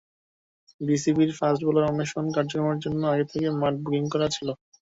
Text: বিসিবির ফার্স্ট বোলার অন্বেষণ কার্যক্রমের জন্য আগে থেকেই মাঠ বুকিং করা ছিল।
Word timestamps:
বিসিবির 0.81 1.31
ফার্স্ট 1.37 1.61
বোলার 1.65 1.89
অন্বেষণ 1.89 2.25
কার্যক্রমের 2.35 2.79
জন্য 2.85 3.01
আগে 3.13 3.25
থেকেই 3.31 3.57
মাঠ 3.61 3.73
বুকিং 3.83 4.03
করা 4.13 4.27
ছিল। 4.35 4.47